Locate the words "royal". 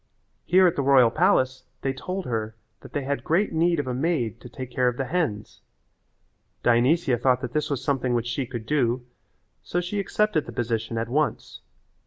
0.81-1.11